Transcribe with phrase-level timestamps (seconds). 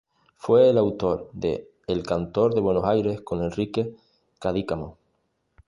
[0.35, 3.93] Fue el autor de "El cantor de Buenos Aires", con Enrique
[4.39, 4.97] Cadícamo.